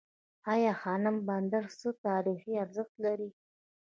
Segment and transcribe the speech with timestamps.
[0.53, 3.29] ای خانم بندر څه تاریخي ارزښت لري؟